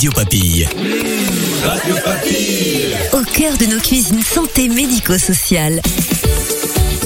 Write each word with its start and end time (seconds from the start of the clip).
Radio 0.00 0.12
Papille. 0.12 0.66
Au 3.12 3.22
cœur 3.22 3.58
de 3.58 3.66
nos 3.66 3.78
cuisines 3.78 4.22
santé 4.22 4.70
médico-sociales. 4.70 5.82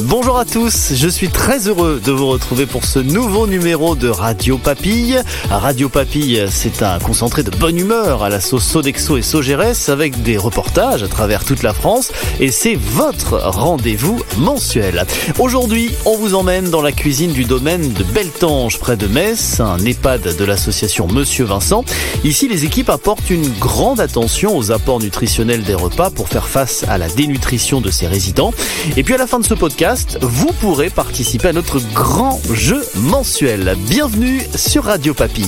Bonjour 0.07 0.37
à 0.37 0.45
tous, 0.45 0.93
je 0.95 1.09
suis 1.09 1.31
très 1.31 1.67
heureux 1.67 1.99
de 2.05 2.13
vous 2.13 2.27
retrouver 2.27 2.67
pour 2.67 2.85
ce 2.85 2.99
nouveau 2.99 3.47
numéro 3.47 3.97
de 3.97 4.09
Radio 4.09 4.59
Papille. 4.59 5.19
Radio 5.49 5.89
Papille, 5.89 6.45
c'est 6.51 6.83
un 6.83 6.99
concentré 6.99 7.43
de 7.43 7.51
bonne 7.51 7.79
humeur 7.79 8.23
à 8.23 8.29
la 8.29 8.39
sauce 8.39 8.65
Sodexo 8.65 9.17
et 9.17 9.23
Sogeres 9.23 9.89
avec 9.89 10.23
des 10.23 10.37
reportages 10.37 11.03
à 11.03 11.09
travers 11.09 11.45
toute 11.45 11.63
la 11.63 11.73
France 11.73 12.13
et 12.39 12.51
c'est 12.51 12.75
votre 12.75 13.39
rendez-vous 13.39 14.21
mensuel. 14.37 15.07
Aujourd'hui, 15.39 15.91
on 16.05 16.19
vous 16.19 16.35
emmène 16.35 16.69
dans 16.69 16.83
la 16.83 16.93
cuisine 16.93 17.33
du 17.33 17.45
domaine 17.45 17.95
de 17.95 18.05
Beltange 18.05 18.79
près 18.79 18.99
de 18.99 19.07
Metz, 19.07 19.61
un 19.61 19.79
EHPAD 19.79 20.37
de 20.37 20.45
l'association 20.45 21.07
Monsieur 21.07 21.47
Vincent. 21.47 21.83
Ici, 22.25 22.47
les 22.47 22.67
équipes 22.67 22.91
apportent 22.91 23.31
une 23.31 23.49
grande 23.59 24.01
attention 24.01 24.55
aux 24.55 24.71
apports 24.71 25.01
nutritionnels 25.01 25.63
des 25.63 25.75
repas 25.75 26.11
pour 26.11 26.29
faire 26.29 26.47
face 26.47 26.85
à 26.89 26.99
la 26.99 27.09
dénutrition 27.09 27.81
de 27.81 27.91
ses 27.91 28.07
résidents. 28.07 28.53
Et 28.99 29.03
puis 29.03 29.15
à 29.15 29.19
la 29.19 29.27
fin 29.27 29.39
de 29.39 29.47
ce 29.47 29.55
podcast, 29.55 29.94
vous 30.21 30.53
pourrez 30.61 30.91
participer 30.91 31.49
à 31.49 31.53
notre 31.53 31.79
grand 31.93 32.41
jeu 32.53 32.85
mensuel. 32.97 33.77
Bienvenue 33.89 34.43
sur 34.57 34.85
Radio 34.85 35.15
Papille. 35.15 35.47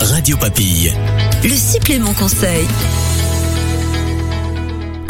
Radio 0.00 0.36
Papille. 0.36 0.92
Le 1.44 1.50
supplément 1.50 2.12
conseil. 2.14 2.66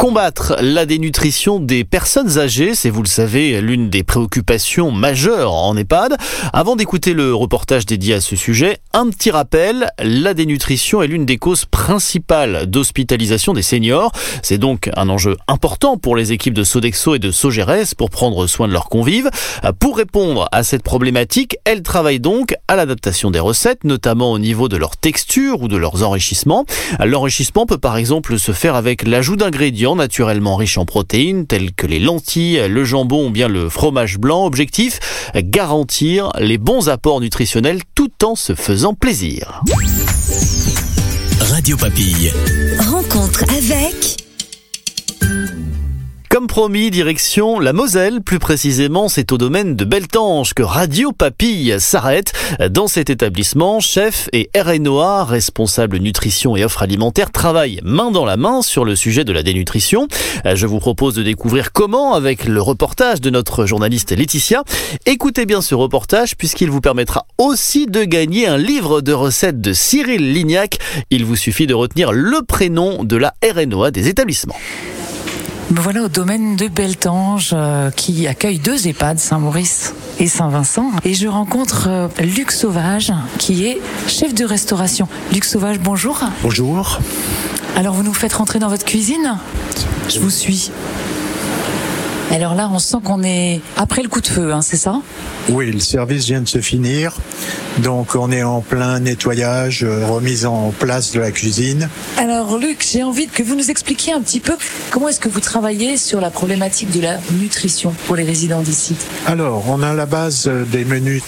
Combattre 0.01 0.55
la 0.59 0.87
dénutrition 0.87 1.59
des 1.59 1.83
personnes 1.83 2.39
âgées, 2.39 2.73
c'est 2.73 2.89
vous 2.89 3.03
le 3.03 3.07
savez 3.07 3.61
l'une 3.61 3.91
des 3.91 4.01
préoccupations 4.01 4.89
majeures 4.89 5.53
en 5.53 5.77
EHPAD. 5.77 6.17
Avant 6.53 6.75
d'écouter 6.75 7.13
le 7.13 7.35
reportage 7.35 7.85
dédié 7.85 8.15
à 8.15 8.19
ce 8.19 8.35
sujet, 8.35 8.79
un 8.93 9.11
petit 9.11 9.29
rappel, 9.29 9.91
la 9.99 10.33
dénutrition 10.33 11.03
est 11.03 11.07
l'une 11.07 11.27
des 11.27 11.37
causes 11.37 11.65
principales 11.65 12.65
d'hospitalisation 12.65 13.53
des 13.53 13.61
seniors. 13.61 14.11
C'est 14.41 14.57
donc 14.57 14.89
un 14.95 15.07
enjeu 15.07 15.37
important 15.47 15.97
pour 15.97 16.15
les 16.15 16.31
équipes 16.31 16.55
de 16.55 16.63
Sodexo 16.63 17.13
et 17.13 17.19
de 17.19 17.29
Sogeres 17.29 17.93
pour 17.95 18.09
prendre 18.09 18.47
soin 18.47 18.67
de 18.67 18.73
leurs 18.73 18.89
convives. 18.89 19.29
Pour 19.77 19.97
répondre 19.97 20.49
à 20.51 20.63
cette 20.63 20.81
problématique, 20.81 21.57
elles 21.63 21.83
travaillent 21.83 22.19
donc 22.19 22.55
à 22.67 22.75
l'adaptation 22.75 23.29
des 23.29 23.39
recettes, 23.39 23.83
notamment 23.83 24.31
au 24.31 24.39
niveau 24.39 24.67
de 24.67 24.77
leur 24.77 24.97
texture 24.97 25.61
ou 25.61 25.67
de 25.67 25.77
leurs 25.77 26.01
enrichissements. 26.01 26.65
L'enrichissement 27.05 27.67
peut 27.67 27.77
par 27.77 27.97
exemple 27.97 28.39
se 28.39 28.51
faire 28.51 28.73
avec 28.73 29.07
l'ajout 29.07 29.35
d'ingrédients 29.35 29.90
naturellement 29.95 30.55
riches 30.55 30.77
en 30.77 30.85
protéines 30.85 31.47
telles 31.47 31.73
que 31.73 31.87
les 31.87 31.99
lentilles, 31.99 32.67
le 32.67 32.83
jambon 32.83 33.27
ou 33.27 33.29
bien 33.29 33.47
le 33.47 33.69
fromage 33.69 34.17
blanc. 34.17 34.45
Objectif, 34.45 34.99
garantir 35.35 36.31
les 36.39 36.57
bons 36.57 36.89
apports 36.89 37.21
nutritionnels 37.21 37.81
tout 37.95 38.11
en 38.23 38.35
se 38.35 38.55
faisant 38.55 38.93
plaisir. 38.93 39.61
Radio 41.39 41.77
Papille. 41.77 42.31
Rencontre 42.79 43.43
avec... 43.43 44.30
Promis, 46.51 46.91
direction 46.91 47.61
la 47.61 47.71
Moselle. 47.71 48.19
Plus 48.19 48.37
précisément, 48.37 49.07
c'est 49.07 49.31
au 49.31 49.37
domaine 49.37 49.77
de 49.77 49.85
Beltange 49.85 50.53
que 50.53 50.63
Radio 50.63 51.13
Papille 51.13 51.77
s'arrête. 51.79 52.33
Dans 52.69 52.89
cet 52.89 53.09
établissement, 53.09 53.79
chef 53.79 54.27
et 54.33 54.49
RNOA, 54.53 55.23
responsable 55.23 55.99
nutrition 55.99 56.57
et 56.57 56.65
offre 56.65 56.83
alimentaire, 56.83 57.31
travaillent 57.31 57.79
main 57.85 58.11
dans 58.11 58.25
la 58.25 58.35
main 58.35 58.61
sur 58.61 58.83
le 58.83 58.97
sujet 58.97 59.23
de 59.23 59.31
la 59.31 59.43
dénutrition. 59.43 60.09
Je 60.43 60.67
vous 60.67 60.79
propose 60.79 61.15
de 61.15 61.23
découvrir 61.23 61.71
comment 61.71 62.15
avec 62.15 62.43
le 62.43 62.61
reportage 62.61 63.21
de 63.21 63.29
notre 63.29 63.65
journaliste 63.65 64.11
Laetitia. 64.11 64.65
Écoutez 65.05 65.45
bien 65.45 65.61
ce 65.61 65.73
reportage 65.73 66.35
puisqu'il 66.35 66.69
vous 66.69 66.81
permettra 66.81 67.27
aussi 67.37 67.85
de 67.85 68.03
gagner 68.03 68.47
un 68.47 68.57
livre 68.57 68.99
de 68.99 69.13
recettes 69.13 69.61
de 69.61 69.71
Cyril 69.71 70.33
Lignac. 70.33 70.79
Il 71.11 71.23
vous 71.23 71.37
suffit 71.37 71.65
de 71.65 71.73
retenir 71.73 72.11
le 72.11 72.41
prénom 72.45 73.05
de 73.05 73.15
la 73.15 73.35
RNOA 73.41 73.91
des 73.91 74.09
établissements. 74.09 74.57
Me 75.71 75.79
voilà 75.79 76.03
au 76.03 76.09
domaine 76.09 76.57
de 76.57 76.67
Beltange 76.67 77.51
euh, 77.53 77.91
qui 77.91 78.27
accueille 78.27 78.59
deux 78.59 78.87
EHPAD, 78.87 79.19
Saint-Maurice 79.19 79.93
et 80.19 80.27
Saint-Vincent. 80.27 80.91
Et 81.05 81.13
je 81.13 81.29
rencontre 81.29 81.87
euh, 81.87 82.07
Luc 82.19 82.51
Sauvage 82.51 83.13
qui 83.37 83.65
est 83.65 83.79
chef 84.05 84.33
de 84.33 84.43
restauration. 84.43 85.07
Luc 85.31 85.45
Sauvage, 85.45 85.79
bonjour. 85.79 86.23
Bonjour. 86.43 86.99
Alors 87.77 87.93
vous 87.93 88.03
nous 88.03 88.13
faites 88.13 88.33
rentrer 88.33 88.59
dans 88.59 88.67
votre 88.67 88.83
cuisine? 88.83 89.37
Je 90.09 90.19
vous 90.19 90.29
suis. 90.29 90.71
Alors 92.31 92.55
là, 92.55 92.69
on 92.71 92.79
sent 92.79 92.97
qu'on 93.03 93.23
est 93.23 93.59
après 93.75 94.01
le 94.01 94.07
coup 94.07 94.21
de 94.21 94.27
feu, 94.27 94.53
hein, 94.53 94.61
c'est 94.61 94.77
ça? 94.77 95.01
Oui, 95.49 95.69
le 95.69 95.81
service 95.81 96.25
vient 96.25 96.39
de 96.39 96.47
se 96.47 96.61
finir. 96.61 97.13
Donc 97.79 98.15
on 98.15 98.31
est 98.31 98.43
en 98.43 98.61
plein 98.61 99.01
nettoyage, 99.01 99.83
euh, 99.83 100.05
remise 100.05 100.45
en 100.45 100.71
place 100.71 101.11
de 101.11 101.19
la 101.19 101.31
cuisine. 101.31 101.89
Alors 102.17 102.57
Luc, 102.57 102.85
j'ai 102.89 103.03
envie 103.03 103.27
que 103.27 103.43
vous 103.43 103.55
nous 103.55 103.69
expliquiez 103.69 104.13
un 104.13 104.21
petit 104.21 104.39
peu 104.39 104.53
comment 104.91 105.09
est-ce 105.09 105.19
que 105.19 105.27
vous 105.27 105.41
travaillez 105.41 105.97
sur 105.97 106.21
la 106.21 106.29
problématique 106.29 106.91
de 106.91 107.01
la 107.01 107.17
nutrition 107.33 107.93
pour 108.07 108.15
les 108.15 108.23
résidents 108.23 108.61
d'ici. 108.61 108.95
Alors, 109.25 109.65
on 109.67 109.83
a 109.83 109.93
la 109.93 110.05
base 110.05 110.47
euh, 110.47 110.63
des 110.63 110.85
menus. 110.85 111.23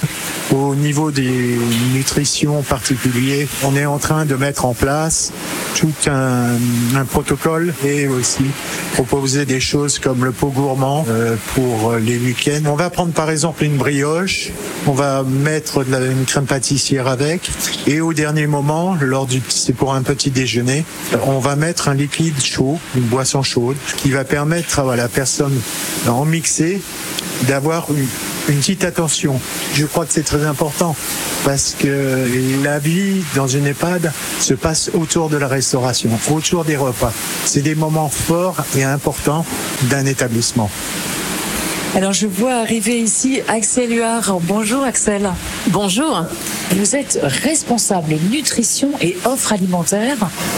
Au 0.52 0.76
niveau 0.76 1.12
des 1.12 1.58
nutritions 1.94 2.62
particuliers, 2.62 3.48
on 3.64 3.76
est 3.76 3.86
en 3.86 3.98
train 3.98 4.26
de 4.26 4.36
mettre 4.36 4.66
en 4.66 4.74
place 4.74 5.32
tout 5.76 5.94
un, 6.08 7.06
protocole 7.06 7.74
et 7.84 8.08
aussi 8.08 8.46
proposer 8.94 9.46
des 9.46 9.60
choses 9.60 10.00
comme 10.00 10.24
le 10.24 10.32
pot 10.32 10.48
gourmand 10.48 11.06
euh, 11.10 11.36
pour 11.54 11.94
les 11.94 12.18
week-ends. 12.18 12.68
On 12.68 12.76
va 12.76 12.90
prendre 12.90 13.14
par 13.14 13.30
exemple 13.30 13.64
une 13.64 13.78
brioche, 13.78 14.52
on 14.88 14.92
va 14.92 15.24
mettre 15.24 15.86
une 15.88 16.26
crème 16.26 16.46
pâtissière 16.46 17.08
avec 17.08 17.50
et 17.88 18.02
au 18.02 18.14
dernier 18.14 18.48
moment, 18.48 18.96
lors 19.02 19.26
du 19.26 19.42
c'est 19.50 19.74
pour 19.74 19.94
un 19.94 20.02
petit 20.02 20.32
déjeuner, 20.32 20.86
on 21.26 21.40
va 21.40 21.56
mettre 21.56 21.88
un 21.88 21.94
liquide 21.94 22.40
chaud, 22.42 22.80
une 22.96 23.04
boisson 23.04 23.44
chaude 23.44 23.78
qui 23.98 24.12
va 24.12 24.24
permettre 24.24 24.80
à 24.80 24.96
la 24.96 25.08
personne 25.08 25.60
en 26.08 26.26
mixer 26.26 26.82
d'avoir 27.48 27.88
une, 27.92 28.08
une 28.50 28.58
petite 28.58 28.84
attention. 28.84 29.40
Je 29.74 29.86
crois 29.86 30.06
que 30.06 30.14
c'est 30.14 30.24
très 30.24 30.46
important 30.46 30.96
parce 31.46 31.76
que 31.78 32.28
la 32.64 32.80
vie 32.80 33.24
dans 33.36 33.48
une 33.48 33.68
EHPAD 33.68 34.12
se 34.40 34.54
passe 34.54 34.92
autour 34.94 35.30
de 35.30 35.38
la 35.38 35.48
restauration, 35.48 36.10
autour 36.32 36.66
des 36.66 36.76
repas. 36.76 37.14
C'est 37.46 37.62
des 37.62 37.76
moments 37.76 38.10
forts 38.10 38.64
et 38.76 38.84
importants 38.84 39.46
d'un 39.84 40.06
établissement. 40.06 40.70
Alors 41.96 42.12
je 42.12 42.26
vois 42.26 42.56
arriver 42.56 43.00
ici 43.00 43.42
Axel 43.48 43.92
Huard. 43.92 44.40
Bonjour 44.42 44.84
Axel. 44.84 45.30
Bonjour. 45.68 46.26
Vous 46.72 46.96
êtes 46.96 47.20
responsable 47.22 48.16
nutrition 48.32 48.90
et 49.00 49.16
offre 49.26 49.54
alimentaire. 49.54 50.18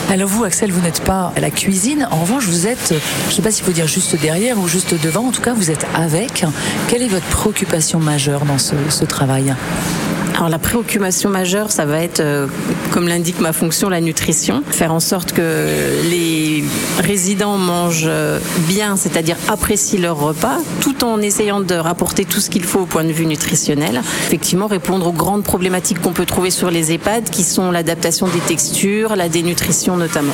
Alors 0.09 0.29
vous 0.29 0.45
Axel, 0.45 0.71
vous 0.71 0.79
n'êtes 0.79 1.01
pas 1.01 1.33
à 1.35 1.41
la 1.41 1.51
cuisine. 1.51 2.07
En 2.09 2.21
revanche, 2.21 2.45
vous 2.45 2.67
êtes, 2.67 2.93
je 3.25 3.29
ne 3.29 3.31
sais 3.31 3.41
pas 3.41 3.51
s'il 3.51 3.65
faut 3.65 3.73
dire 3.73 3.87
juste 3.87 4.15
derrière 4.21 4.57
ou 4.57 4.69
juste 4.69 4.95
devant. 5.03 5.27
En 5.27 5.31
tout 5.31 5.41
cas, 5.41 5.53
vous 5.53 5.71
êtes 5.71 5.85
avec. 5.93 6.45
Quelle 6.87 7.01
est 7.01 7.09
votre 7.09 7.27
préoccupation 7.27 7.99
majeure 7.99 8.45
dans 8.45 8.57
ce, 8.57 8.75
ce 8.89 9.03
travail? 9.03 9.53
Alors 10.35 10.49
la 10.49 10.59
préoccupation 10.59 11.29
majeure, 11.29 11.71
ça 11.71 11.85
va 11.85 11.99
être, 11.99 12.19
euh, 12.19 12.47
comme 12.91 13.07
l'indique 13.07 13.39
ma 13.39 13.53
fonction, 13.53 13.87
la 13.87 14.01
nutrition. 14.01 14.63
Faire 14.69 14.93
en 14.93 14.99
sorte 14.99 15.31
que 15.31 16.01
les 16.09 16.63
résidents 16.99 17.57
mangent 17.57 18.09
bien, 18.67 18.97
c'est-à-dire 18.97 19.37
apprécient 19.47 20.01
leur 20.01 20.19
repas, 20.19 20.57
tout 20.81 21.05
en 21.05 21.21
essayant 21.21 21.61
de 21.61 21.75
rapporter 21.75 22.25
tout 22.25 22.41
ce 22.41 22.49
qu'il 22.49 22.63
faut 22.63 22.81
au 22.81 22.85
point 22.85 23.05
de 23.05 23.13
vue 23.13 23.25
nutritionnel. 23.25 24.01
Effectivement, 24.27 24.67
répondre 24.67 25.07
aux 25.07 25.13
grandes 25.13 25.43
problématiques 25.43 26.01
qu'on 26.01 26.13
peut 26.13 26.25
trouver 26.25 26.51
sur 26.51 26.69
les 26.69 26.91
EHPAD, 26.91 27.29
qui 27.29 27.43
sont 27.43 27.71
l'adaptation 27.71 28.27
des 28.27 28.39
textures, 28.39 29.15
la 29.15 29.29
dénutrition 29.29 29.95
notamment. 29.95 30.33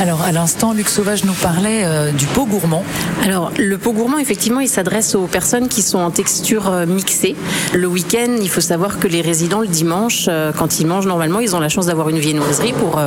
Alors, 0.00 0.22
à 0.22 0.30
l'instant, 0.30 0.74
Luc 0.74 0.88
Sauvage 0.88 1.24
nous 1.24 1.32
parlait 1.32 1.82
euh, 1.84 2.12
du 2.12 2.26
pot 2.26 2.46
gourmand. 2.46 2.84
Alors, 3.24 3.50
le 3.58 3.76
pot 3.78 3.92
gourmand, 3.92 4.18
effectivement, 4.18 4.60
il 4.60 4.68
s'adresse 4.68 5.16
aux 5.16 5.26
personnes 5.26 5.66
qui 5.66 5.82
sont 5.82 5.98
en 5.98 6.12
texture 6.12 6.70
euh, 6.70 6.86
mixée. 6.86 7.34
Le 7.74 7.88
week-end, 7.88 8.36
il 8.40 8.48
faut 8.48 8.60
savoir 8.60 9.00
que 9.00 9.08
les 9.08 9.22
résidents, 9.22 9.60
le 9.60 9.66
dimanche, 9.66 10.26
euh, 10.28 10.52
quand 10.56 10.78
ils 10.78 10.86
mangent 10.86 11.08
normalement, 11.08 11.40
ils 11.40 11.56
ont 11.56 11.58
la 11.58 11.68
chance 11.68 11.86
d'avoir 11.86 12.10
une 12.10 12.20
viennoiserie 12.20 12.74
pour 12.74 13.00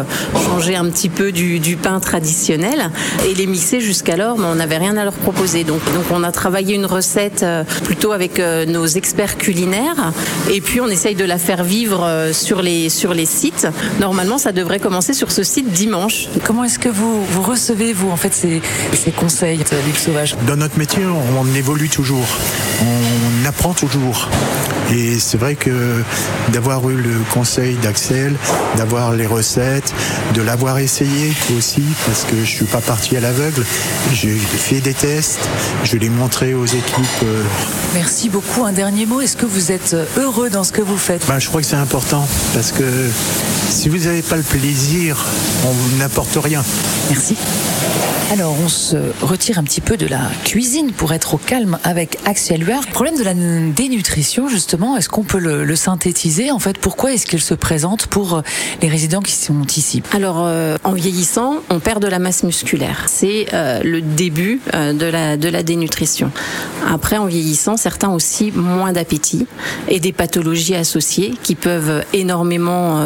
changer 0.49 0.75
un 0.75 0.83
petit 0.89 1.07
peu 1.07 1.31
du, 1.31 1.59
du 1.59 1.77
pain 1.77 2.01
traditionnel. 2.01 2.91
Et 3.25 3.35
les 3.35 3.47
mixer 3.47 3.79
jusqu'alors, 3.79 4.37
mais 4.37 4.47
on 4.47 4.55
n'avait 4.55 4.77
rien 4.77 4.97
à 4.97 5.05
leur 5.05 5.13
proposer. 5.13 5.63
Donc, 5.63 5.79
donc, 5.93 6.03
on 6.11 6.23
a 6.23 6.31
travaillé 6.33 6.75
une 6.75 6.85
recette 6.85 7.45
plutôt 7.85 8.11
avec 8.11 8.37
nos 8.67 8.85
experts 8.85 9.37
culinaires. 9.37 10.11
Et 10.51 10.59
puis, 10.59 10.81
on 10.81 10.87
essaye 10.87 11.15
de 11.15 11.23
la 11.23 11.37
faire 11.37 11.63
vivre 11.63 12.31
sur 12.33 12.61
les, 12.61 12.89
sur 12.89 13.13
les 13.13 13.25
sites. 13.25 13.67
Normalement, 14.01 14.37
ça 14.37 14.51
devrait 14.51 14.79
commencer 14.79 15.13
sur 15.13 15.31
ce 15.31 15.43
site 15.43 15.71
dimanche. 15.71 16.27
Comment 16.43 16.65
est-ce 16.65 16.80
que 16.81 16.89
vous, 16.89 17.23
recevez, 17.43 17.93
vous, 17.93 18.09
en 18.09 18.17
fait, 18.17 18.33
ces, 18.33 18.61
conseils, 19.11 19.59
Luc 19.85 19.97
Sauvage 19.97 20.35
Dans 20.47 20.55
notre 20.55 20.77
métier, 20.79 21.03
on 21.05 21.55
évolue 21.55 21.89
toujours, 21.89 22.25
on 22.81 23.45
apprend 23.45 23.73
toujours. 23.73 24.27
Et 24.93 25.19
c'est 25.19 25.37
vrai 25.37 25.55
que 25.55 26.03
d'avoir 26.49 26.89
eu 26.89 26.95
le 26.95 27.13
conseil 27.33 27.75
d'Axel, 27.75 28.35
d'avoir 28.75 29.13
les 29.13 29.25
recettes, 29.25 29.93
de 30.33 30.41
l'avoir 30.41 30.79
essayé 30.79 31.31
aussi, 31.57 31.83
parce 32.05 32.23
que 32.23 32.35
je 32.43 32.49
suis 32.49 32.65
pas 32.65 32.81
parti 32.81 33.15
à 33.15 33.21
l'aveugle, 33.21 33.63
j'ai 34.13 34.35
fait 34.37 34.81
des 34.81 34.93
tests, 34.93 35.39
je 35.85 35.95
l'ai 35.97 36.09
montré 36.09 36.53
aux 36.53 36.65
équipes. 36.65 37.05
euh, 37.23 37.43
Merci 37.93 38.29
beaucoup. 38.29 38.63
Un 38.65 38.73
dernier 38.73 39.05
mot. 39.05 39.21
Est-ce 39.21 39.37
que 39.37 39.45
vous 39.45 39.71
êtes 39.71 39.95
heureux 40.17 40.49
dans 40.49 40.63
ce 40.65 40.73
que 40.73 40.81
vous 40.81 40.97
faites? 40.97 41.25
Ben, 41.27 41.39
je 41.39 41.47
crois 41.47 41.61
que 41.61 41.67
c'est 41.67 41.75
important, 41.75 42.27
parce 42.53 42.71
que 42.73 42.83
si 43.69 43.87
vous 43.87 43.97
n'avez 43.99 44.21
pas 44.21 44.35
le 44.35 44.43
plaisir, 44.43 45.25
on 45.65 45.97
n'apporte 45.99 46.37
rien. 46.41 46.63
Merci. 47.09 47.37
Alors, 48.31 48.55
on 48.63 48.69
se 48.69 48.95
retire 49.21 49.59
un 49.59 49.63
petit 49.63 49.81
peu 49.81 49.97
de 49.97 50.07
la 50.07 50.21
cuisine 50.45 50.93
pour 50.93 51.11
être 51.11 51.33
au 51.33 51.37
calme 51.37 51.77
avec 51.83 52.17
Axel 52.23 52.63
Huard. 52.65 52.83
Le 52.87 52.93
problème 52.93 53.17
de 53.17 53.23
la 53.23 53.33
dénutrition, 53.33 54.47
justement, 54.47 54.80
est-ce 54.97 55.09
qu'on 55.09 55.23
peut 55.23 55.39
le, 55.39 55.75
synthétiser 55.75 56.51
En 56.51 56.59
fait, 56.59 56.77
pourquoi 56.77 57.13
est-ce 57.13 57.25
qu'il 57.25 57.41
se 57.41 57.53
présente 57.53 58.07
pour 58.07 58.35
euh, 58.35 58.41
les 58.81 58.87
résidents 58.87 59.21
qui 59.21 59.33
sont 59.33 59.63
ici 59.75 60.03
Alors, 60.13 60.37
euh, 60.39 60.77
en 60.83 60.93
vieillissant, 60.93 61.57
on 61.69 61.79
perd 61.79 62.01
de 62.01 62.07
la 62.07 62.19
masse 62.19 62.43
musculaire. 62.43 63.05
C'est 63.07 63.47
euh, 63.53 63.81
le 63.83 64.01
début 64.01 64.59
de, 64.73 65.05
la, 65.05 65.63
dénutrition. 65.63 66.31
Après, 66.89 67.17
en 67.17 67.25
vieillissant, 67.25 67.77
certains 67.77 68.09
aussi 68.09 68.51
moins 68.51 68.91
d'appétit 68.91 69.47
et 69.87 69.99
des 69.99 70.11
pathologies 70.11 70.75
associées 70.75 71.33
qui 71.43 71.55
peuvent 71.55 72.03
énormément 72.13 73.05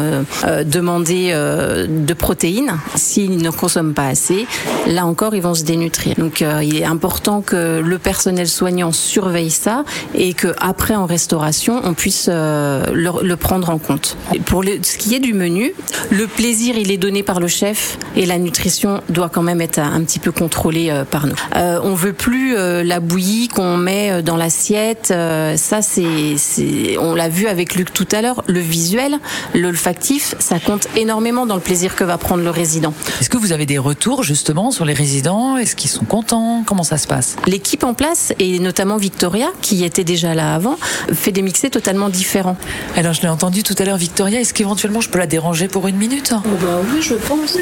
demander 0.64 1.32
de 1.32 2.14
protéines. 2.14 2.78
S'ils 2.94 3.38
ne 3.38 3.50
consomment 3.50 3.94
pas 3.94 4.06
assez, 4.06 4.46
là 4.86 5.06
encore, 5.06 5.34
ils 5.34 5.42
vont 5.42 5.54
se 5.54 5.64
dénutrir. 5.64 6.16
Donc, 6.16 6.42
il 6.62 6.76
est 6.76 6.84
important 6.84 7.42
que 7.42 7.80
le 7.80 7.98
personnel 7.98 8.48
soignant 8.48 8.92
surveille 8.92 9.50
ça 9.50 9.84
et 10.14 10.32
que 10.32 10.54
après 10.60 10.94
en 10.94 11.06
restauration, 11.06 11.55
on 11.84 11.94
puisse 11.94 12.28
euh, 12.28 12.84
le, 12.92 13.10
le 13.22 13.36
prendre 13.36 13.70
en 13.70 13.78
compte. 13.78 14.16
Et 14.34 14.40
Pour 14.40 14.62
le- 14.62 14.78
ce 14.82 14.96
qui 14.96 15.14
est 15.14 15.18
du 15.20 15.32
menu, 15.34 15.72
le 16.10 16.26
plaisir, 16.26 16.76
il 16.76 16.90
est 16.90 16.96
donné 16.96 17.22
par 17.22 17.40
le 17.40 17.48
chef 17.48 17.98
et 18.16 18.26
la 18.26 18.38
nutrition 18.38 19.00
doit 19.08 19.28
quand 19.28 19.42
même 19.42 19.60
être 19.60 19.78
un, 19.78 20.02
petit 20.02 20.18
peu 20.18 20.32
contrôlée 20.32 20.90
euh, 20.90 21.04
par 21.04 21.26
nous. 21.26 21.34
Euh, 21.56 21.80
on 21.82 21.94
veut 21.94 22.12
plus 22.12 22.56
euh, 22.56 22.82
la 22.84 23.00
bouillie 23.00 23.48
qu'on 23.48 23.76
met 23.76 24.22
dans 24.22 24.36
l'assiette. 24.36 25.08
euh, 25.10 25.56
ça, 25.56 25.82
c'est, 25.82 26.36
c'est, 26.36 26.96
on 26.98 27.14
l'a 27.14 27.28
vu 27.28 27.46
avec 27.46 27.74
Luc 27.74 27.92
tout 27.92 28.08
à 28.12 28.22
l'heure. 28.22 28.42
Le 28.46 28.60
visuel, 28.60 29.18
l'olfactif, 29.54 30.34
ça 30.38 30.58
compte 30.58 30.86
énormément 30.96 31.46
dans 31.46 31.54
le 31.56 31.60
plaisir 31.60 31.96
que 31.96 32.04
va 32.04 32.18
prendre 32.18 32.42
le 32.42 32.50
résident. 32.50 32.92
Est-ce 33.20 33.30
que 33.30 33.36
vous 33.38 33.52
avez 33.52 33.66
des 33.66 33.78
retours 33.78 34.22
justement 34.22 34.70
sur 34.70 34.84
les 34.84 34.92
résidents? 34.94 35.56
Est-ce 35.56 35.74
qu'ils 35.76 35.90
sont 35.90 36.04
contents? 36.04 36.62
Comment 36.66 36.82
ça 36.82 36.98
se 36.98 37.06
passe? 37.06 37.36
L'équipe 37.46 37.84
en 37.84 37.94
place, 37.94 38.32
et 38.38 38.58
notamment 38.58 38.96
Victoria, 38.96 39.48
qui 39.62 39.84
était 39.84 40.04
déjà 40.04 40.34
là 40.34 40.54
avant, 40.54 40.76
fait 41.12 41.32
des 41.32 41.42
mixés 41.46 41.70
totalement 41.70 42.08
différents. 42.08 42.56
Alors, 42.96 43.12
je 43.14 43.22
l'ai 43.22 43.28
entendu 43.28 43.62
tout 43.62 43.74
à 43.78 43.84
l'heure, 43.84 43.96
Victoria. 43.96 44.40
Est-ce 44.40 44.52
qu'éventuellement 44.52 45.00
je 45.00 45.08
peux 45.08 45.18
la 45.18 45.26
déranger 45.26 45.68
pour 45.68 45.86
une 45.86 45.96
minute? 45.96 46.34
Oui, 46.44 47.00
je 47.00 47.14
pense. 47.14 47.56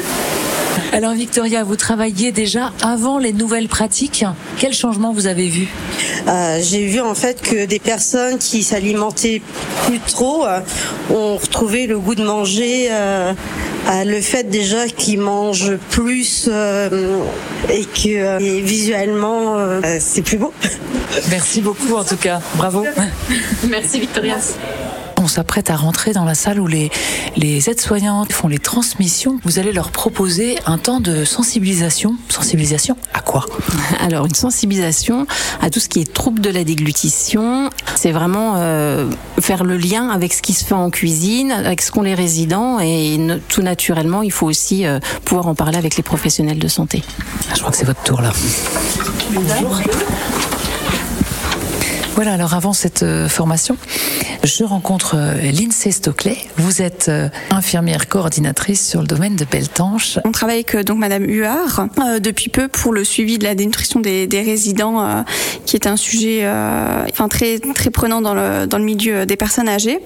Alors, 0.93 1.13
Victoria, 1.13 1.63
vous 1.63 1.75
travailliez 1.75 2.31
déjà 2.31 2.71
avant 2.81 3.17
les 3.17 3.33
nouvelles 3.33 3.67
pratiques. 3.67 4.23
Quel 4.57 4.73
changement 4.73 5.13
vous 5.13 5.27
avez 5.27 5.47
vu? 5.47 5.67
Euh, 6.27 6.59
j'ai 6.61 6.85
vu 6.85 7.01
en 7.01 7.15
fait 7.15 7.41
que 7.41 7.65
des 7.65 7.79
personnes 7.79 8.37
qui 8.37 8.63
s'alimentaient 8.63 9.41
plus 9.85 9.99
trop 9.99 10.45
euh, 10.45 10.59
ont 11.11 11.37
retrouvé 11.37 11.87
le 11.87 11.99
goût 11.99 12.15
de 12.15 12.23
manger. 12.23 12.87
euh, 12.91 13.33
à 13.87 14.03
le 14.03 14.19
fait 14.19 14.49
déjà 14.49 14.87
qu'ils 14.87 15.19
mangent 15.19 15.75
plus 15.91 16.49
euh, 16.51 17.19
et 17.69 17.85
que 17.85 18.17
euh, 18.17 18.39
et 18.39 18.61
visuellement 18.61 19.57
euh, 19.57 19.79
c'est 19.99 20.23
plus 20.23 20.37
beau. 20.37 20.51
Merci 21.29 21.61
beaucoup 21.61 21.93
en 21.95 22.03
tout 22.03 22.17
cas. 22.17 22.41
Bravo. 22.55 22.83
Merci 23.69 23.99
Victoria. 23.99 24.37
On 25.25 25.27
s'apprête 25.27 25.71
à 25.71 25.75
rentrer 25.75 26.13
dans 26.13 26.23
la 26.23 26.35
salle 26.35 26.59
où 26.59 26.67
les, 26.67 26.91
les 27.35 27.67
aides-soignantes 27.67 28.31
font 28.31 28.47
les 28.47 28.59
transmissions. 28.59 29.39
Vous 29.43 29.57
allez 29.57 29.71
leur 29.71 29.89
proposer 29.89 30.59
un 30.67 30.77
temps 30.77 30.99
de 30.99 31.25
sensibilisation. 31.25 32.13
Sensibilisation 32.29 32.95
à 33.11 33.21
quoi? 33.21 33.43
Alors, 34.01 34.27
une 34.27 34.35
sensibilisation 34.35 35.25
à 35.63 35.71
tout 35.71 35.79
ce 35.79 35.89
qui 35.89 35.99
est 35.99 36.13
trouble 36.13 36.41
de 36.41 36.51
la 36.51 36.63
déglutition. 36.63 37.71
C'est 37.95 38.11
vraiment 38.11 38.53
euh, 38.57 39.09
faire 39.39 39.63
le 39.63 39.77
lien 39.77 40.09
avec 40.09 40.31
ce 40.31 40.43
qui 40.43 40.53
se 40.53 40.63
fait 40.63 40.75
en 40.75 40.91
cuisine, 40.91 41.51
avec 41.51 41.81
ce 41.81 41.89
qu'ont 41.91 42.03
les 42.03 42.13
résidents. 42.13 42.79
Et 42.79 43.17
tout 43.49 43.63
naturellement, 43.63 44.21
il 44.21 44.31
faut 44.31 44.45
aussi 44.45 44.85
euh, 44.85 44.99
pouvoir 45.23 45.47
en 45.47 45.55
parler 45.55 45.79
avec 45.79 45.97
les 45.97 46.03
professionnels 46.03 46.59
de 46.59 46.67
santé. 46.67 47.01
Je 47.51 47.61
crois 47.61 47.71
que 47.71 47.77
c'est 47.77 47.85
votre 47.85 48.03
tour 48.03 48.21
là. 48.21 48.31
Voilà, 52.15 52.31
alors 52.31 52.53
avant 52.53 52.71
cette 52.71 53.03
euh, 53.03 53.27
formation, 53.27 53.75
je 54.45 54.63
rencontre 54.63 55.15
euh, 55.17 55.51
Lindsay 55.51 55.91
Stockley. 55.91 56.37
Vous 56.55 56.81
êtes 56.81 57.09
euh, 57.09 57.27
infirmière 57.51 58.07
coordinatrice 58.07 58.87
sur 58.87 59.01
le 59.01 59.05
domaine 59.07 59.35
de 59.35 59.43
Beltanche. 59.43 60.19
On 60.23 60.31
travaille 60.31 60.63
avec 60.65 60.77
donc 60.85 60.97
Madame 60.97 61.25
Huard 61.25 61.89
depuis 62.21 62.49
peu 62.49 62.69
pour 62.69 62.93
le 62.93 63.03
suivi 63.03 63.37
de 63.37 63.43
la 63.43 63.53
dénutrition 63.53 63.99
des, 63.99 64.27
résidents, 64.31 65.25
qui 65.65 65.75
est 65.75 65.87
un 65.87 65.97
sujet 65.97 66.49
très 67.29 67.59
très 67.59 67.89
prenant 67.89 68.21
dans 68.21 68.33
le 68.33 68.65
dans 68.65 68.77
le 68.77 68.85
milieu 68.85 69.25
des 69.25 69.35
personnes 69.35 69.67
âgées. 69.67 69.99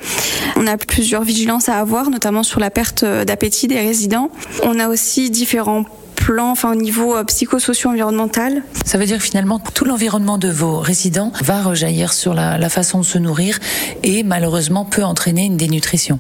On 0.56 0.66
a 0.66 0.78
plusieurs 0.78 1.24
vigilances 1.24 1.70
à 1.70 1.78
avoir, 1.78 2.10
notamment 2.10 2.42
sur 2.42 2.60
la 2.60 2.72
perte 2.72 3.06
d'appétit 3.06 3.68
des 3.68 3.80
résidents. 3.80 4.32
On 4.64 4.80
a 4.80 4.88
aussi 4.88 5.30
différents 5.30 5.86
enfin 6.38 6.72
au 6.72 6.76
niveau 6.76 7.16
euh, 7.16 7.24
psychosocio-environnemental. 7.24 8.64
Ça 8.86 8.98
veut 8.98 9.06
dire 9.06 9.18
que 9.18 9.24
finalement 9.24 9.60
tout 9.60 9.86
l'environnement 9.86 10.38
de 10.38 10.50
vos 10.50 10.80
résidents 10.80 11.32
va 11.44 11.62
rejaillir 11.62 12.14
sur 12.14 12.34
la, 12.34 12.58
la 12.58 12.70
façon 12.70 13.00
de 13.00 13.06
se 13.06 13.18
nourrir 13.18 13.60
et 14.04 14.24
malheureusement 14.24 14.86
peut 14.86 15.04
entraîner 15.04 15.46
une 15.46 15.58
dénutrition. 15.58 16.20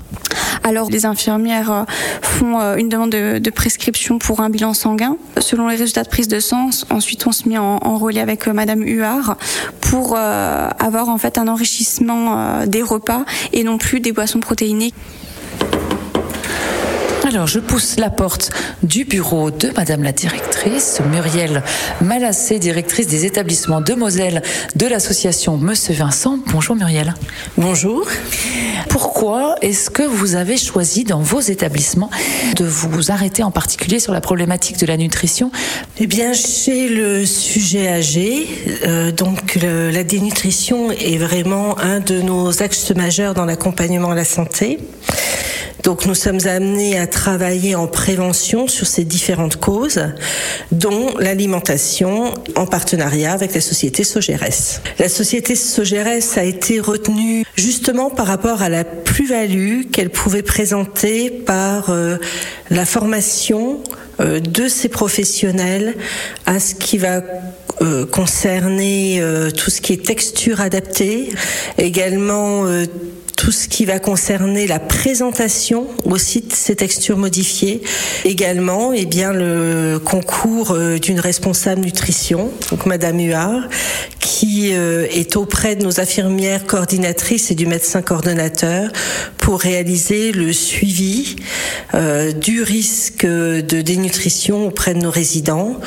Alors, 0.64 0.90
les 0.90 1.06
infirmières 1.06 1.72
euh, 1.72 1.84
font 2.22 2.60
euh, 2.60 2.76
une 2.76 2.90
demande 2.90 3.12
de, 3.12 3.40
de 3.40 3.50
prescription 3.50 4.20
pour 4.20 4.42
un 4.42 4.50
bilan 4.50 4.74
sanguin. 4.74 5.18
Selon 5.40 5.68
les 5.68 5.78
résultats 5.78 6.04
de 6.04 6.10
prise 6.10 6.28
de 6.28 6.40
sang, 6.40 6.70
ensuite 6.90 7.26
on 7.26 7.32
se 7.32 7.48
met 7.48 7.58
en, 7.58 7.78
en 7.82 7.98
relais 7.98 8.20
avec 8.20 8.48
Madame 8.48 8.84
Huard 8.84 9.38
pour 9.82 10.16
euh, 10.18 10.70
avoir 10.80 11.10
en 11.10 11.18
fait 11.18 11.38
un 11.38 11.48
enrichissement 11.48 12.38
euh, 12.38 12.66
des 12.66 12.84
repas 12.84 13.26
et 13.54 13.64
non 13.64 13.78
plus 13.78 14.00
des 14.00 14.12
boissons 14.12 14.40
protéinées. 14.40 14.94
Alors, 17.32 17.46
je 17.46 17.60
pousse 17.60 17.98
la 18.00 18.10
porte 18.10 18.50
du 18.82 19.06
bureau 19.06 19.52
de 19.52 19.70
Madame 19.78 20.02
la 20.02 20.12
directrice, 20.12 21.00
Muriel 21.12 21.62
Malassé, 22.02 22.58
directrice 22.58 23.06
des 23.06 23.26
établissements 23.26 23.82
de 23.82 23.94
Moselle 23.94 24.42
de 24.76 24.88
l'association 24.88 25.56
Monsieur 25.58 25.94
Vincent. 25.94 26.40
Bonjour 26.48 26.76
Muriel. 26.76 27.14
Bonjour. 27.56 28.08
Pourquoi 28.90 29.56
est-ce 29.62 29.92
que 29.92 30.02
vous 30.02 30.34
avez 30.34 30.58
choisi 30.58 31.04
dans 31.04 31.20
vos 31.20 31.40
établissements 31.40 32.10
de 32.56 32.66
vous 32.66 33.12
arrêter 33.12 33.44
en 33.44 33.52
particulier 33.52 34.00
sur 34.00 34.12
la 34.12 34.22
problématique 34.22 34.78
de 34.80 34.88
la 34.88 34.98
nutrition? 34.98 35.52
Eh 36.00 36.08
bien, 36.08 36.34
chez 36.34 36.90
le 36.90 37.28
sujet 37.28 37.90
âgé, 37.90 38.48
euh, 38.88 39.12
donc 39.12 39.54
le- 39.62 39.92
la 39.92 40.04
dénutrition 40.04 40.90
est 40.92 41.18
vraiment 41.18 41.78
un 41.78 42.00
de 42.00 42.22
nos 42.22 42.64
axes 42.64 42.90
majeurs 42.96 43.36
dans 43.36 43.46
l'accompagnement 43.46 44.10
à 44.12 44.16
la 44.16 44.26
santé. 44.26 44.80
Donc 45.84 46.06
nous 46.06 46.16
sommes 46.16 46.46
amenés 46.46 47.00
à 47.00 47.08
travailler 47.08 47.76
en 47.76 47.88
prévention 47.88 48.68
sur 48.68 48.86
ces 48.86 49.06
différentes 49.06 49.56
causes, 49.56 50.02
dont 50.72 51.18
l'alimentation 51.20 52.34
en 52.56 52.66
partenariat 52.66 53.32
avec 53.32 53.54
la 53.54 53.62
société 53.62 54.04
Sogeres. 54.04 54.82
La 55.00 55.10
société 55.10 55.56
Sogeres 55.56 56.38
a 56.38 56.44
été 56.44 56.80
retenue 56.80 57.46
justement 57.56 58.10
par 58.10 58.28
rapport 58.28 58.62
à 58.62 58.70
la 58.70 58.84
plus-value 58.84 59.84
qu'elle 59.92 60.10
pouvait 60.10 60.44
présenter 60.44 61.30
par 61.30 61.90
euh, 61.90 62.18
la 62.70 62.86
formation 62.86 63.82
euh, 64.20 64.40
de 64.40 64.68
ces 64.68 64.90
professionnels 64.90 65.96
à 66.46 66.60
ce 66.60 66.76
qui 66.76 66.98
va 66.98 67.22
euh, 67.82 68.06
concerner 68.06 69.24
tout 69.58 69.70
ce 69.70 69.80
qui 69.80 69.94
est 69.94 70.06
texture 70.06 70.60
adaptée, 70.60 71.30
également 71.78 72.66
tout 73.40 73.54
ce 73.54 73.70
qui 73.70 73.86
va 73.86 74.00
concerner 74.00 74.68
la 74.68 74.80
présentation 74.80 75.88
aussi 76.04 76.42
de 76.42 76.52
ces 76.52 76.76
textures 76.76 77.18
modifiées, 77.18 77.82
également 78.26 78.92
eh 78.92 79.06
bien 79.06 79.32
le 79.32 79.98
concours 80.04 80.72
euh, 80.72 81.00
d'une 81.00 81.22
responsable 81.22 81.80
nutrition, 81.80 82.52
donc 82.70 82.86
Madame 82.86 83.18
Huard, 83.18 83.70
qui 84.20 84.74
euh, 84.74 85.08
est 85.10 85.38
auprès 85.38 85.78
de 85.78 85.86
nos 85.86 86.02
infirmières 86.02 86.66
coordinatrices 86.66 87.50
et 87.50 87.56
du 87.56 87.66
médecin 87.66 88.02
coordonnateur 88.02 88.92
pour 89.50 89.62
réaliser 89.62 90.32
le 90.32 90.54
suivi 90.54 91.36
euh, 91.96 92.32
du 92.32 92.62
risque 92.62 93.26
de 93.26 93.82
dénutrition 93.82 94.68
auprès 94.68 94.94
de 94.94 95.00
nos 95.00 95.10
résidents. 95.10 95.80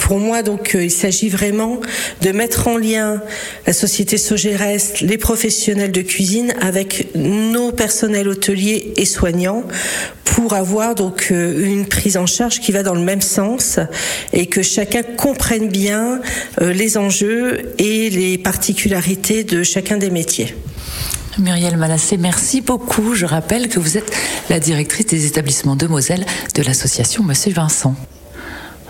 Pour 0.00 0.18
moi, 0.18 0.42
donc, 0.42 0.74
euh, 0.74 0.82
il 0.82 0.90
s'agit 0.90 1.28
vraiment 1.28 1.80
de 2.20 2.32
mettre 2.32 2.66
en 2.66 2.76
lien 2.76 3.22
la 3.64 3.72
société 3.72 4.18
Sogeres, 4.18 4.98
les 5.02 5.18
professionnels 5.18 5.92
de 5.92 6.02
cuisine 6.02 6.52
avec 6.60 7.14
nos 7.14 7.70
personnels 7.70 8.26
hôteliers 8.26 8.92
et 8.96 9.04
soignants 9.04 9.62
pour 10.24 10.54
avoir 10.54 10.96
donc 10.96 11.28
euh, 11.30 11.64
une 11.64 11.86
prise 11.86 12.16
en 12.16 12.26
charge 12.26 12.58
qui 12.58 12.72
va 12.72 12.82
dans 12.82 12.94
le 12.94 13.02
même 13.02 13.22
sens 13.22 13.78
et 14.32 14.46
que 14.46 14.62
chacun 14.62 15.04
comprenne 15.04 15.68
bien 15.68 16.20
les 16.60 16.98
enjeux 16.98 17.72
et 17.78 18.10
les 18.10 18.36
particularités 18.36 19.44
de 19.44 19.62
chacun 19.62 19.96
des 19.96 20.10
métiers. 20.10 20.56
Muriel 21.38 21.76
Malassé, 21.76 22.16
merci 22.16 22.60
beaucoup. 22.60 23.14
Je 23.14 23.24
rappelle 23.24 23.68
que 23.68 23.78
vous 23.78 23.96
êtes 23.96 24.12
la 24.50 24.58
directrice 24.58 25.06
des 25.06 25.26
établissements 25.26 25.76
de 25.76 25.86
Moselle 25.86 26.26
de 26.54 26.62
l'association 26.62 27.22
Monsieur 27.22 27.52
Vincent. 27.52 27.94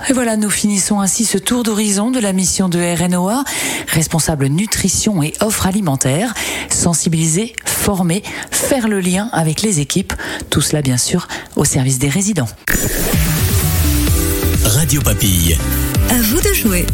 Et 0.08 0.12
voilà, 0.12 0.36
nous 0.36 0.48
finissons 0.48 1.00
ainsi 1.00 1.24
ce 1.24 1.38
tour 1.38 1.62
d'horizon 1.62 2.10
de 2.10 2.20
la 2.20 2.32
mission 2.32 2.68
de 2.68 2.78
RNOA, 2.78 3.44
responsable 3.88 4.46
nutrition 4.46 5.22
et 5.22 5.34
offre 5.40 5.66
alimentaire, 5.66 6.34
sensibiliser, 6.70 7.54
former, 7.64 8.22
faire 8.50 8.88
le 8.88 9.00
lien 9.00 9.28
avec 9.32 9.62
les 9.62 9.80
équipes, 9.80 10.14
tout 10.50 10.60
cela 10.60 10.82
bien 10.82 10.96
sûr 10.96 11.28
au 11.56 11.64
service 11.64 11.98
des 11.98 12.08
résidents. 12.08 12.48
Radio 14.64 15.02
Papille. 15.02 15.58
À 16.10 16.22
vous 16.22 16.40
de 16.40 16.54
jouer. 16.54 16.86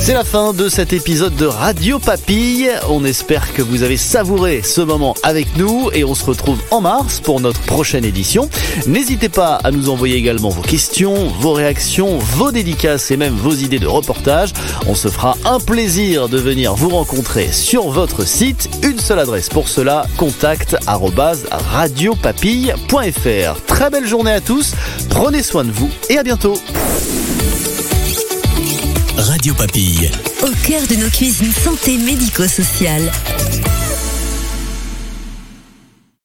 C'est 0.03 0.15
la 0.15 0.25
fin 0.25 0.55
de 0.55 0.71
cet 0.71 0.95
épisode 0.95 1.37
de 1.37 1.45
Radio 1.45 1.99
Papille. 1.99 2.71
On 2.89 3.05
espère 3.05 3.53
que 3.53 3.61
vous 3.61 3.83
avez 3.83 3.99
savouré 3.99 4.63
ce 4.63 4.81
moment 4.81 5.15
avec 5.23 5.59
nous 5.59 5.91
et 5.93 6.05
on 6.05 6.15
se 6.15 6.25
retrouve 6.25 6.59
en 6.71 6.81
mars 6.81 7.21
pour 7.21 7.39
notre 7.41 7.61
prochaine 7.61 8.07
édition. 8.07 8.49
N'hésitez 8.87 9.29
pas 9.29 9.57
à 9.57 9.71
nous 9.71 9.91
envoyer 9.91 10.17
également 10.17 10.49
vos 10.49 10.63
questions, 10.63 11.29
vos 11.39 11.53
réactions, 11.53 12.17
vos 12.17 12.51
dédicaces 12.51 13.11
et 13.11 13.19
même 13.19 13.35
vos 13.35 13.53
idées 13.53 13.79
de 13.79 13.87
reportage. 13.87 14.55
On 14.87 14.95
se 14.95 15.09
fera 15.09 15.37
un 15.45 15.61
plaisir 15.61 16.31
de 16.31 16.39
venir 16.39 16.75
vous 16.75 16.89
rencontrer 16.89 17.53
sur 17.53 17.91
votre 17.91 18.27
site. 18.27 18.71
Une 18.83 18.99
seule 18.99 19.19
adresse 19.19 19.51
pour 19.51 19.69
cela, 19.69 20.07
contact 20.17 20.79
radiopapille.fr. 20.87 23.61
Très 23.67 23.91
belle 23.91 24.07
journée 24.07 24.33
à 24.33 24.41
tous, 24.41 24.73
prenez 25.11 25.43
soin 25.43 25.65
de 25.65 25.71
vous 25.71 25.91
et 26.09 26.17
à 26.17 26.23
bientôt. 26.23 26.55
Radio 29.21 29.55
Papille. 29.55 30.11
Au 30.43 30.51
cœur 30.67 30.87
de 30.87 30.95
nos 30.97 31.11
cuisines 31.11 31.53
santé 31.53 31.99
médico-sociale. 31.99 33.13